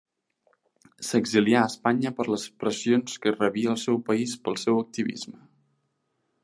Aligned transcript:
S'exilià 1.09 1.59
a 1.59 1.67
Espanya 1.73 2.13
per 2.21 2.25
les 2.35 2.47
pressions 2.63 3.21
que 3.27 3.35
rebia 3.37 3.73
al 3.75 3.81
seu 3.87 4.01
país 4.09 4.35
pel 4.49 4.61
seu 4.67 4.83
activisme. 4.87 5.41